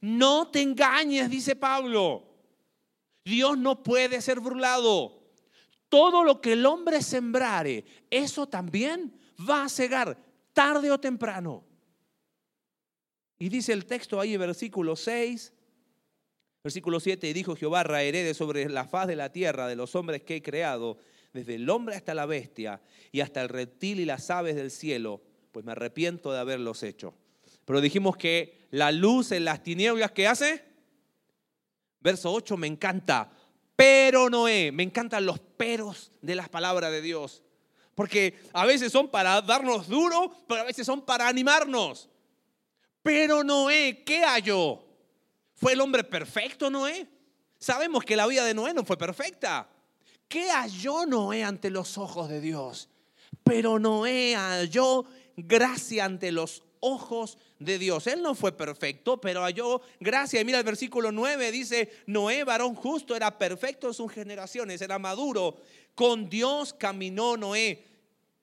[0.01, 2.23] No te engañes, dice Pablo.
[3.25, 5.19] Dios no puede ser burlado.
[5.89, 9.13] Todo lo que el hombre sembrare, eso también
[9.49, 10.17] va a cegar
[10.53, 11.63] tarde o temprano.
[13.39, 15.53] Y dice el texto ahí, versículo 6,
[16.63, 20.21] versículo 7, y dijo Jehová, raeré sobre la faz de la tierra de los hombres
[20.23, 20.97] que he creado,
[21.33, 25.21] desde el hombre hasta la bestia, y hasta el reptil y las aves del cielo,
[25.51, 27.15] pues me arrepiento de haberlos hecho.
[27.65, 30.63] Pero dijimos que la luz en las tinieblas, ¿qué hace?
[31.99, 33.31] Verso 8 me encanta.
[33.75, 37.43] Pero Noé, me encantan los peros de las palabras de Dios.
[38.01, 42.09] Porque a veces son para darnos duro, pero a veces son para animarnos.
[43.03, 44.83] Pero Noé, ¿qué halló?
[45.53, 47.07] ¿Fue el hombre perfecto Noé?
[47.59, 49.69] Sabemos que la vida de Noé no fue perfecta.
[50.27, 52.89] ¿Qué halló Noé ante los ojos de Dios?
[53.43, 55.05] Pero Noé halló
[55.37, 58.07] gracia ante los ojos de Dios.
[58.07, 60.41] Él no fue perfecto, pero halló gracia.
[60.41, 64.97] Y mira el versículo 9, dice, Noé, varón justo, era perfecto en sus generaciones, era
[64.97, 65.57] maduro.
[65.93, 67.90] Con Dios caminó Noé.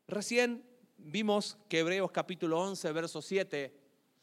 [0.09, 0.65] Recién
[0.97, 3.75] vimos que Hebreos capítulo 11, verso 7,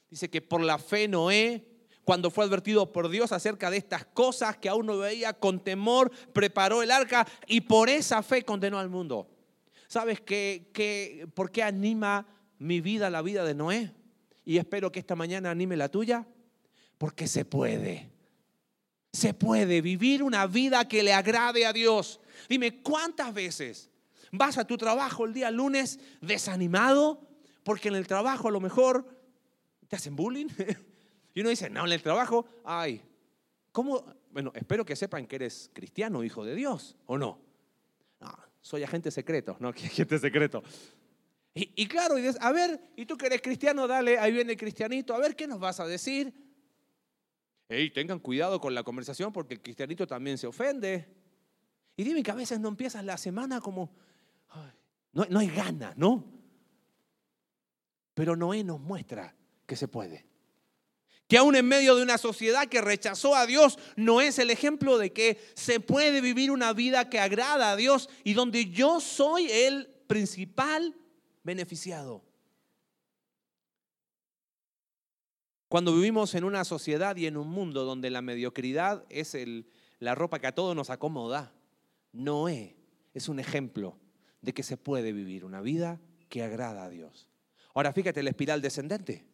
[0.10, 1.63] dice que por la fe Noé,
[2.04, 6.12] cuando fue advertido por Dios acerca de estas cosas que aún no veía, con temor
[6.34, 9.30] preparó el arca y por esa fe condenó al mundo.
[9.88, 13.93] ¿Sabes qué, por qué anima mi vida la vida de Noé
[14.43, 16.26] y espero que esta mañana anime la tuya,
[16.98, 18.10] porque se puede.
[19.13, 22.19] Se puede vivir una vida que le agrade a Dios.
[22.50, 23.91] Dime, ¿cuántas veces
[24.38, 27.28] vas a tu trabajo el día lunes desanimado
[27.63, 29.08] porque en el trabajo a lo mejor
[29.88, 30.48] te hacen bullying?
[31.36, 33.02] Y uno dice, no, en el trabajo, ay,
[33.74, 34.06] ¿cómo?
[34.32, 37.41] Bueno, espero que sepan que eres cristiano, hijo de Dios, ¿o no?
[38.21, 40.63] No, soy agente secreto, no, agente secreto.
[41.54, 44.58] Y, claro, y dices, a ver, y tú que eres cristiano, dale, ahí viene el
[44.58, 46.34] cristianito, a ver qué nos vas a decir.
[47.69, 51.08] Ey, tengan cuidado con la conversación porque el cristianito también se ofende.
[51.95, 53.93] Y dime que a veces no empiezas la semana como,
[55.15, 56.23] no, no hay ganas, ¿no?
[58.13, 59.34] Pero Noé nos muestra
[59.65, 60.25] que se puede.
[61.28, 64.97] Que aún en medio de una sociedad que rechazó a Dios, no es el ejemplo
[64.97, 69.49] de que se puede vivir una vida que agrada a Dios y donde yo soy
[69.49, 70.95] el principal
[71.43, 72.21] beneficiado.
[75.69, 80.13] Cuando vivimos en una sociedad y en un mundo donde la mediocridad es el, la
[80.13, 81.54] ropa que a todos nos acomoda,
[82.12, 82.75] Noé
[83.13, 83.97] es un ejemplo
[84.45, 87.27] de que se puede vivir una vida que agrada a Dios.
[87.73, 89.25] Ahora fíjate la espiral descendente.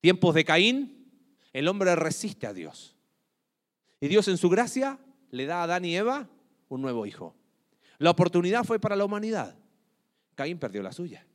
[0.00, 1.10] Tiempos de Caín,
[1.52, 2.94] el hombre resiste a Dios.
[4.00, 4.98] Y Dios en su gracia
[5.30, 6.28] le da a Adán y Eva
[6.68, 7.34] un nuevo hijo.
[7.98, 9.56] La oportunidad fue para la humanidad.
[10.34, 11.26] Caín perdió la suya.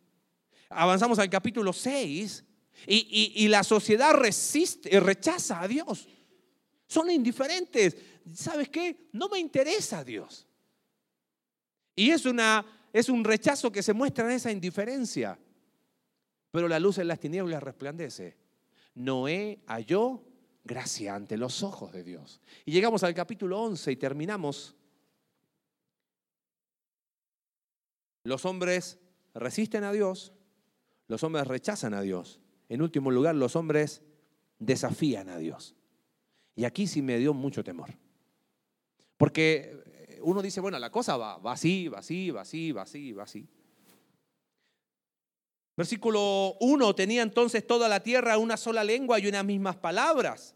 [0.69, 2.45] Avanzamos al capítulo 6
[2.85, 6.07] y, la sociedad resiste, rechaza a Dios.
[6.87, 7.95] Son indiferentes.
[8.33, 9.09] ¿Sabes qué?
[9.13, 10.47] No me interesa a Dios.
[11.95, 15.37] Y es, una, es un rechazo que se muestra en esa indiferencia.
[16.51, 18.37] Pero la luz en las tinieblas resplandece.
[18.95, 20.23] Noé halló
[20.63, 22.41] gracia ante los ojos de Dios.
[22.65, 24.75] Y llegamos al capítulo 11 y terminamos.
[28.23, 28.99] Los hombres
[29.33, 30.33] resisten a Dios,
[31.07, 32.39] los hombres rechazan a Dios.
[32.69, 34.01] En último lugar, los hombres
[34.59, 35.75] desafían a Dios.
[36.55, 37.97] Y aquí sí me dio mucho temor.
[39.17, 39.83] Porque
[40.21, 43.23] uno dice, bueno, la cosa va, va así, va así, va así, va así, va
[43.23, 43.47] así.
[45.77, 50.55] Versículo 1, tenía entonces toda la tierra una sola lengua y unas mismas palabras.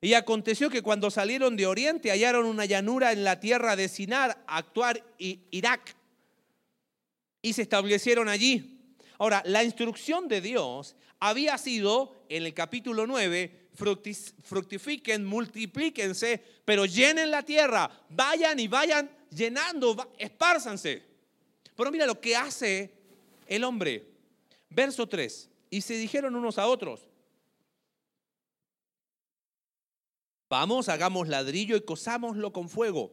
[0.00, 4.44] Y aconteció que cuando salieron de Oriente hallaron una llanura en la tierra de Sinar,
[4.46, 5.96] actuar Irak,
[7.40, 8.80] y se establecieron allí.
[9.18, 17.30] Ahora, la instrucción de Dios había sido en el capítulo 9, fructifiquen, multiplíquense, pero llenen
[17.30, 21.02] la tierra, vayan y vayan llenando, espárzanse.
[21.76, 22.92] Pero mira lo que hace
[23.46, 24.06] el hombre.
[24.70, 25.50] Verso 3.
[25.70, 27.08] Y se dijeron unos a otros,
[30.48, 33.12] vamos, hagamos ladrillo y cosámoslo con fuego.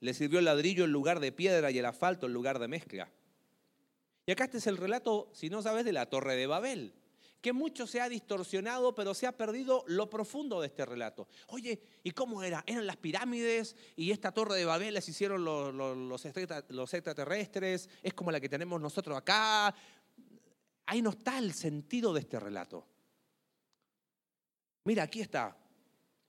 [0.00, 3.08] Le sirvió el ladrillo en lugar de piedra y el asfalto en lugar de mezcla.
[4.26, 6.92] Y acá este es el relato, si no sabes, de la torre de Babel,
[7.42, 11.28] que mucho se ha distorsionado, pero se ha perdido lo profundo de este relato.
[11.48, 12.64] Oye, ¿y cómo era?
[12.66, 18.32] Eran las pirámides y esta torre de Babel las hicieron los, los extraterrestres, es como
[18.32, 19.74] la que tenemos nosotros acá
[20.86, 22.86] ahí no está el sentido de este relato.
[24.84, 25.56] Mira, aquí está.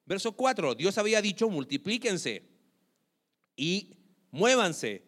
[0.06, 2.49] Verso 4, Dios había dicho, multiplíquense
[3.56, 3.97] y
[4.32, 5.04] muévanse.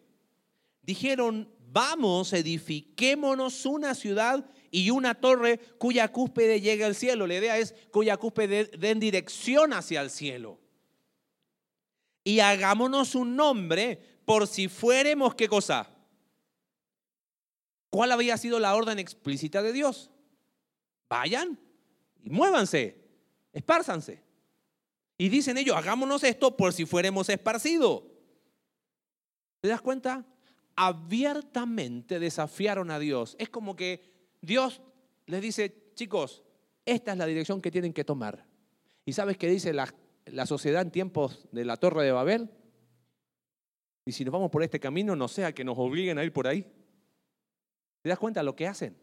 [0.82, 7.28] Dijeron, vamos, edifiquémonos una ciudad y una torre cuya cúspide llegue al cielo.
[7.28, 10.60] La idea es cuya cúspide den dirección hacia el cielo.
[12.26, 15.90] Y hagámonos un nombre por si fuéramos, ¿qué cosa?
[17.90, 20.12] ¿Cuál había sido la orden explícita de Dios?
[21.08, 21.58] Vayan
[22.22, 23.02] y muévanse,
[23.54, 24.24] espárzanse.
[25.18, 28.04] Y dicen ellos, hagámonos esto por si fuéramos esparcidos.
[29.62, 30.26] ¿Te das cuenta?
[30.76, 33.38] Abiertamente desafiaron a Dios.
[33.40, 34.15] Es como que
[34.46, 34.82] Dios
[35.26, 36.44] les dice, chicos,
[36.86, 38.46] esta es la dirección que tienen que tomar.
[39.06, 39.94] ¿Y sabes qué dice la,
[40.26, 42.50] la sociedad en tiempos de la Torre de Babel?
[44.06, 46.48] Y si nos vamos por este camino, no sea que nos obliguen a ir por
[46.48, 46.62] ahí.
[48.02, 48.96] ¿Te das cuenta de lo que hacen?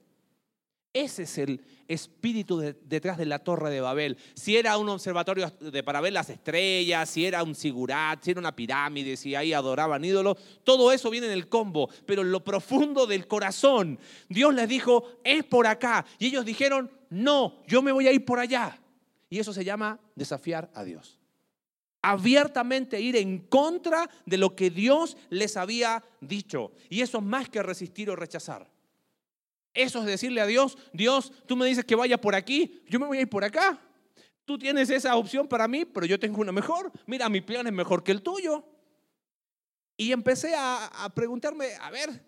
[0.93, 4.19] Ese es el espíritu detrás de la Torre de Babel.
[4.35, 8.41] Si era un observatorio de, para ver las estrellas, si era un sigurat, si era
[8.41, 11.89] una pirámide, si ahí adoraban ídolos, todo eso viene en el combo.
[12.05, 16.05] Pero en lo profundo del corazón, Dios les dijo, es por acá.
[16.19, 18.79] Y ellos dijeron, no, yo me voy a ir por allá.
[19.31, 21.19] Y eso se llama desafiar a Dios.
[22.03, 26.73] Abiertamente ir en contra de lo que Dios les había dicho.
[26.91, 28.72] Y eso es más que resistir o rechazar.
[29.75, 33.07] Eso es decirle a Dios, Dios, tú me dices que vaya por aquí, yo me
[33.07, 33.81] voy a ir por acá.
[34.45, 36.91] Tú tienes esa opción para mí, pero yo tengo una mejor.
[37.07, 38.65] Mira, mi plan es mejor que el tuyo.
[39.97, 42.25] Y empecé a, preguntarme, a ver,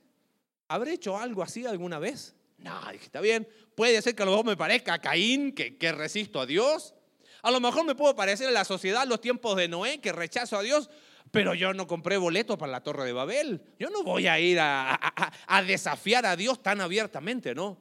[0.69, 2.35] ¿habré hecho algo así alguna vez?
[2.59, 3.49] No, dije, está bien.
[3.75, 6.95] Puede ser que a lo mejor me parezca a Caín, que, resisto a Dios.
[7.43, 10.57] A lo mejor me puedo parecer a la sociedad, los tiempos de Noé, que rechazo
[10.57, 10.89] a Dios
[11.31, 13.63] pero yo no compré boleto para la Torre de Babel.
[13.79, 17.77] Yo no voy a ir a, desafiar a Dios tan abiertamente, ¿no?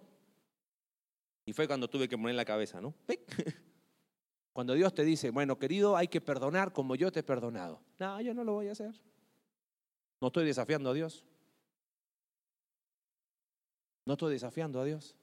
[1.46, 2.94] Y fue cuando tuve que poner la cabeza, ¿no?
[4.54, 7.82] Cuando Dios te dice, bueno, querido, hay que perdonar como yo te he perdonado.
[7.98, 8.94] No, yo no lo voy a hacer.
[10.22, 11.26] No estoy desafiando a Dios.
[14.06, 15.16] No estoy desafiando a Dios.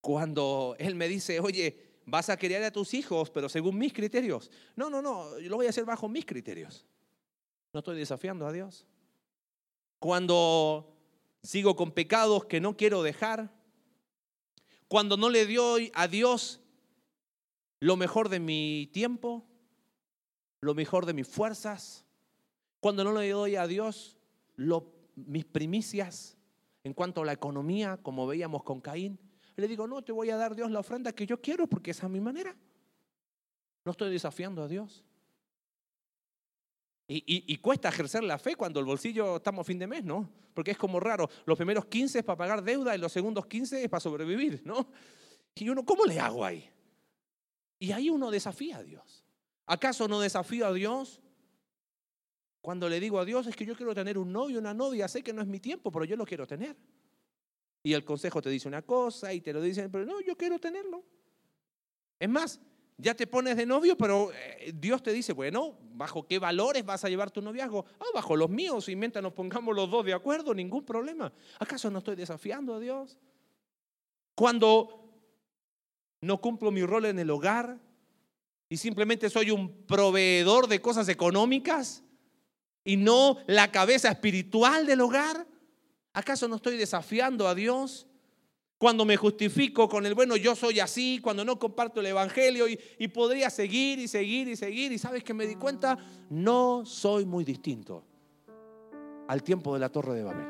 [0.00, 4.50] Cuando Él me dice, oye, vas a criar a tus hijos, pero según mis criterios.
[4.76, 6.84] No, no, no, yo lo voy a hacer bajo mis criterios.
[7.72, 8.86] No estoy desafiando a Dios.
[10.00, 10.96] Cuando
[11.42, 13.54] sigo con pecados que no quiero dejar,
[14.88, 16.60] cuando no le doy a Dios
[17.78, 19.46] lo mejor de mi tiempo,
[20.60, 22.04] lo mejor de mis fuerzas,
[22.80, 24.18] cuando no le doy a Dios
[25.14, 26.36] mis primicias
[26.82, 29.18] en cuanto a la economía, como veíamos con Caín,
[29.56, 32.06] le digo, no, te voy a dar Dios la ofrenda que yo quiero porque esa
[32.06, 32.56] es mi manera.
[33.84, 35.04] No estoy desafiando a Dios.
[37.12, 40.30] Y, cuesta ejercer la fe cuando el bolsillo estamos a fin de mes, ¿no?
[40.54, 41.28] Porque es como raro.
[41.44, 44.86] Los primeros 15 es para pagar deuda y los segundos 15 es para sobrevivir, ¿no?
[45.56, 46.70] Y uno, ¿cómo le hago ahí?
[47.80, 49.24] Y ahí uno desafía a Dios.
[49.66, 51.20] ¿Acaso no desafío a Dios?
[52.60, 55.22] Cuando le digo a Dios es que yo quiero tener un novio, una novia, sé
[55.24, 56.76] que no es mi tiempo, pero yo lo quiero tener.
[57.82, 60.58] Y el consejo te dice una cosa y te lo dicen, pero no, yo quiero
[60.58, 61.02] tenerlo.
[62.18, 62.60] Es más,
[62.98, 67.04] ya te pones de novio, pero eh, Dios te dice, bueno, ¿bajo qué valores vas
[67.04, 67.86] a llevar tu noviazgo?
[67.98, 71.32] Ah, bajo los míos, y mientras nos pongamos los dos de acuerdo, ningún problema.
[71.58, 73.16] ¿Acaso no estoy desafiando a Dios?
[74.34, 75.00] Cuando
[76.20, 77.78] no cumplo mi rol en el hogar
[78.68, 82.04] y simplemente soy un proveedor de cosas económicas
[82.84, 85.46] y no la cabeza espiritual del hogar,
[86.12, 88.06] ¿acaso no estoy desafiando a Dios?
[88.80, 93.08] cuando me justifico con el bueno, yo soy así, cuando no comparto el Evangelio y,
[93.08, 94.90] podría seguir y seguir y seguir.
[94.90, 95.98] Y sabes que me di cuenta,
[96.30, 98.02] no soy muy distinto
[99.28, 100.46] al tiempo de la Torre de Babel.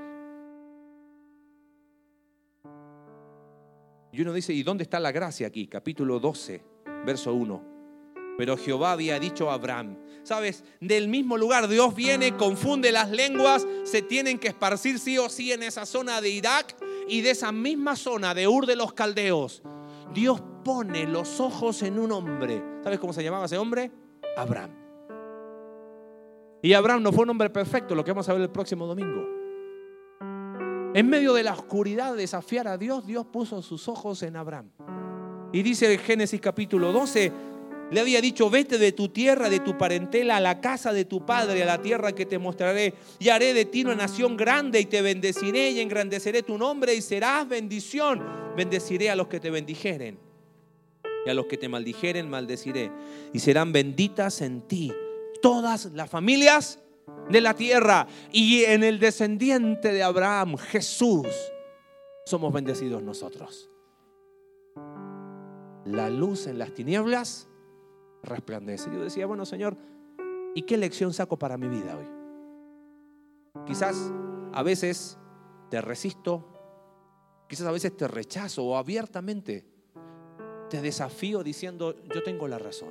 [4.12, 5.66] Y uno dice, ¿y dónde está la gracia aquí?
[5.66, 6.62] Capítulo 12,
[7.04, 7.69] verso 1.
[8.40, 10.64] Pero Jehová había dicho a Abraham, ¿sabes?
[10.80, 15.52] Del mismo lugar Dios viene, confunde las lenguas, se tienen que esparcir sí o sí
[15.52, 16.74] en esa zona de Irak
[17.06, 19.60] y de esa misma zona de Ur de los Caldeos,
[20.14, 22.62] Dios pone los ojos en un hombre.
[22.82, 23.90] ¿Sabes cómo se llamaba ese hombre?
[24.38, 24.70] Abraham.
[26.62, 29.22] Y Abraham no fue un hombre perfecto, lo que vamos a ver el próximo domingo.
[30.94, 34.70] En medio de la oscuridad de desafiar a Dios, Dios puso sus ojos en Abraham.
[35.52, 37.49] Y dice en Génesis capítulo 12,
[37.90, 41.26] le había dicho, vete de tu tierra, de tu parentela, a la casa de tu
[41.26, 44.86] padre, a la tierra que te mostraré, y haré de ti una nación grande, y
[44.86, 48.22] te bendeciré y engrandeceré tu nombre, y serás bendición.
[48.56, 50.18] Bendeciré a los que te bendijeren,
[51.26, 52.92] y a los que te maldijeren, maldeciré,
[53.32, 54.92] y serán benditas en ti
[55.42, 56.78] todas las familias
[57.28, 61.26] de la tierra, y en el descendiente de Abraham, Jesús,
[62.24, 63.68] somos bendecidos nosotros.
[65.86, 67.49] La luz en las tinieblas
[68.22, 68.90] resplandece.
[68.92, 69.76] Yo decía, bueno Señor,
[70.54, 73.64] ¿y qué lección saco para mi vida hoy?
[73.66, 74.12] Quizás
[74.52, 75.18] a veces
[75.70, 76.46] te resisto,
[77.48, 79.66] quizás a veces te rechazo o abiertamente
[80.68, 82.90] te desafío diciendo, yo tengo la razón.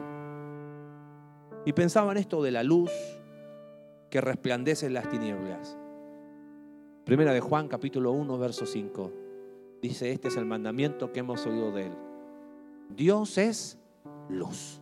[1.66, 2.92] Y pensaba en esto de la luz
[4.10, 5.78] que resplandece en las tinieblas.
[7.06, 9.14] Primera de Juan capítulo 1, verso 5.
[9.82, 11.94] Dice, este es el mandamiento que hemos oído de él.
[12.90, 13.78] Dios es
[14.30, 14.79] luz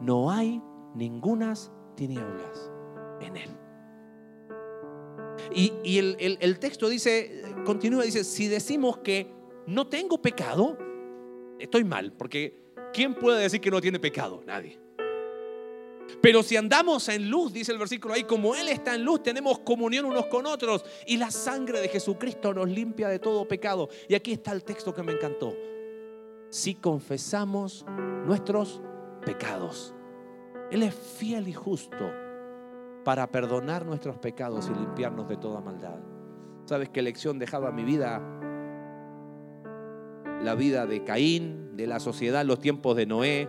[0.00, 0.62] no hay
[0.94, 2.70] ningunas tinieblas
[3.20, 3.50] en él.
[5.54, 9.30] Y, el, texto dice, continúa, dice, si decimos que
[9.66, 10.78] no tengo pecado,
[11.58, 14.42] estoy mal, porque ¿quién puede decir que no tiene pecado?
[14.46, 14.78] Nadie.
[16.20, 19.60] Pero si andamos en luz, dice el versículo ahí, como Él está en luz, tenemos
[19.60, 23.88] comunión unos con otros y la sangre de Jesucristo nos limpia de todo pecado.
[24.08, 25.56] Y aquí está el texto que me encantó.
[26.50, 27.84] Si confesamos
[28.26, 28.82] nuestros
[29.24, 29.94] pecados.
[30.70, 32.10] Él es fiel y justo
[33.04, 35.98] para perdonar nuestros pecados y limpiarnos de toda maldad.
[36.64, 38.20] ¿Sabes qué lección dejaba mi vida?
[40.42, 43.48] La vida de Caín, de la sociedad en los tiempos de Noé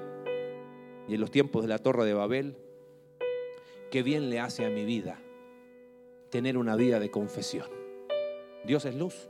[1.07, 2.57] y en los tiempos de la Torre de Babel.
[3.91, 5.19] Qué bien le hace a mi vida
[6.29, 7.67] tener una vida de confesión.
[8.65, 9.29] Dios es luz.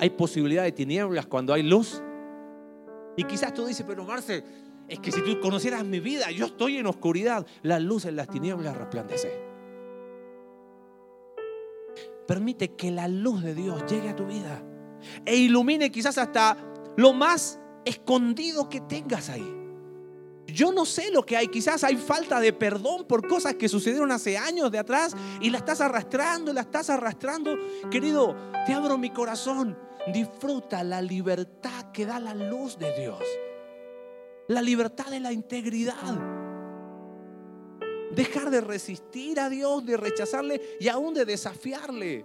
[0.00, 2.02] Hay posibilidad de tinieblas cuando hay luz.
[3.18, 4.44] Y quizás tú dices, pero Marce,
[4.86, 8.28] es que si tú conocieras mi vida, yo estoy en oscuridad, la luz en las
[8.28, 9.42] tinieblas resplandece.
[12.28, 14.62] Permite que la luz de Dios llegue a tu vida
[15.26, 16.56] e ilumine quizás hasta
[16.96, 19.52] lo más escondido que tengas ahí.
[20.46, 24.12] Yo no sé lo que hay, quizás hay falta de perdón por cosas que sucedieron
[24.12, 27.58] hace años de atrás y la estás arrastrando, la estás arrastrando.
[27.90, 33.22] Querido, te abro mi corazón Disfruta la libertad que da la luz de Dios.
[34.48, 36.18] La libertad de la integridad.
[38.14, 42.24] Dejar de resistir a Dios, de rechazarle y aún de desafiarle.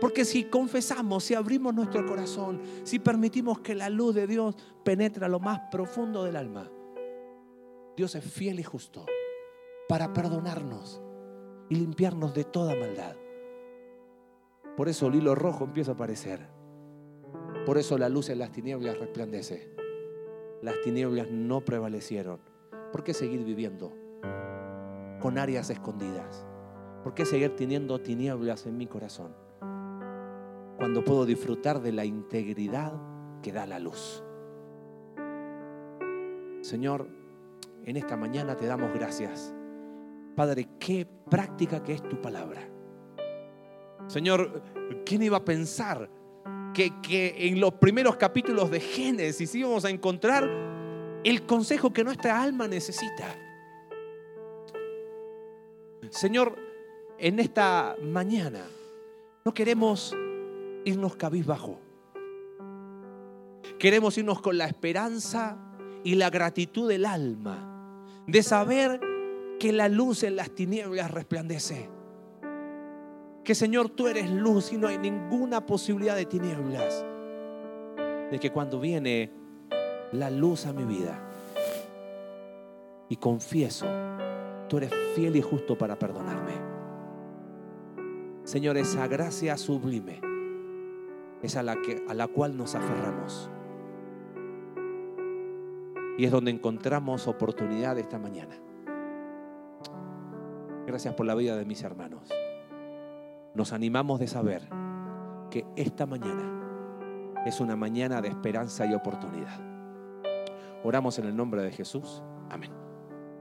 [0.00, 5.24] Porque si confesamos, si abrimos nuestro corazón, si permitimos que la luz de Dios penetre
[5.24, 6.70] a lo más profundo del alma,
[7.96, 9.06] Dios es fiel y justo
[9.88, 11.00] para perdonarnos
[11.68, 13.16] y limpiarnos de toda maldad.
[14.76, 16.55] Por eso el hilo rojo empieza a aparecer.
[17.66, 19.68] Por eso la luz en las tinieblas resplandece.
[20.62, 22.38] Las tinieblas no prevalecieron.
[22.92, 23.92] ¿Por qué seguir viviendo
[25.20, 26.46] con áreas escondidas?
[27.02, 29.34] ¿Por qué seguir teniendo tinieblas en mi corazón?
[30.76, 32.92] Cuando puedo disfrutar de la integridad
[33.42, 34.22] que da la luz.
[36.60, 37.08] Señor,
[37.84, 39.52] en esta mañana te damos gracias.
[40.36, 42.60] Padre, qué práctica que es tu palabra.
[44.06, 44.62] Señor,
[45.04, 46.08] ¿quién iba a pensar
[46.76, 50.46] que, en los primeros capítulos de Génesis íbamos a encontrar
[51.24, 53.34] el consejo que nuestra alma necesita.
[56.10, 56.54] Señor,
[57.18, 58.66] en esta mañana
[59.44, 60.14] no queremos
[60.84, 61.80] irnos cabizbajo.
[63.78, 65.58] Queremos irnos con la esperanza
[66.04, 69.00] y la gratitud del alma de saber
[69.58, 71.95] que la luz en las tinieblas resplandece
[73.46, 77.06] que Señor tú eres luz y no hay ninguna posibilidad de tinieblas.
[78.32, 79.30] De que cuando viene
[80.10, 81.16] la luz a mi vida
[83.08, 83.86] y confieso,
[84.68, 86.54] tú eres fiel y justo para perdonarme.
[88.42, 90.20] Señor, esa gracia sublime
[91.40, 93.48] es a la, que, a la cual nos aferramos.
[96.18, 98.56] Y es donde encontramos oportunidad esta mañana.
[100.84, 102.28] Gracias por la vida de mis hermanos
[103.56, 104.68] nos animamos de saber
[105.50, 109.58] que esta mañana es una mañana de esperanza y oportunidad.
[110.84, 112.22] Oramos en el nombre de Jesús.
[112.50, 112.85] Amén.